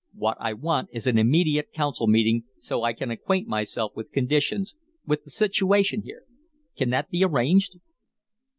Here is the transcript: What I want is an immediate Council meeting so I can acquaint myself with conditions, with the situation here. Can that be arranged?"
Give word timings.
What 0.15 0.37
I 0.39 0.53
want 0.53 0.89
is 0.93 1.05
an 1.05 1.19
immediate 1.19 1.71
Council 1.75 2.07
meeting 2.07 2.45
so 2.59 2.81
I 2.81 2.91
can 2.91 3.11
acquaint 3.11 3.47
myself 3.47 3.91
with 3.95 4.11
conditions, 4.11 4.73
with 5.05 5.23
the 5.23 5.29
situation 5.29 6.01
here. 6.01 6.23
Can 6.75 6.89
that 6.89 7.11
be 7.11 7.23
arranged?" 7.23 7.75